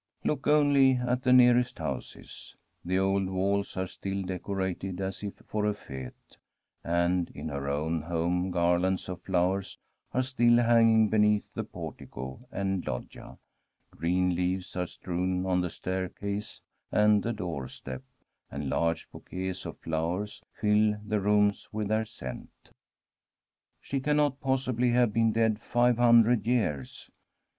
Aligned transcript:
Look 0.23 0.47
only 0.47 0.93
at 0.93 1.21
the 1.21 1.31
nearest 1.31 1.77
houses. 1.77 2.55
The 2.83 2.97
old 2.97 3.29
walls 3.29 3.77
are 3.77 3.85
still 3.85 4.23
decorated 4.23 4.99
as 4.99 5.21
if 5.21 5.35
for 5.45 5.67
a 5.67 5.75
fete. 5.75 6.37
And 6.83 7.29
in 7.35 7.49
her 7.49 7.69
own 7.69 8.01
home 8.01 8.49
garlands 8.49 9.07
of 9.09 9.21
flowers 9.21 9.77
are 10.11 10.23
still 10.23 10.57
hang 10.57 10.89
ing 10.89 11.09
beneath 11.09 11.53
the 11.53 11.63
portico 11.63 12.39
and 12.51 12.83
loggia, 12.83 13.37
green 13.91 14.33
leaves 14.35 14.75
are 14.75 14.87
strewn 14.87 15.45
on 15.45 15.61
the 15.61 15.69
staircase 15.69 16.61
and 16.91 17.21
tne 17.21 17.33
doorstep, 17.35 18.01
and 18.49 18.71
large 18.71 19.07
bouquets 19.11 19.67
of 19.67 19.77
flowers 19.81 20.41
fill 20.51 20.97
the 21.05 21.19
rooms 21.19 21.69
with 21.71 21.89
their 21.89 22.05
scent. 22.05 22.71
She 23.79 23.99
cannot 23.99 24.41
possibly 24.41 24.89
have 24.93 25.13
been 25.13 25.31
dead 25.31 25.59
five 25.61 25.97
hun 25.99 26.23
dred 26.23 26.47
years. 26.47 27.11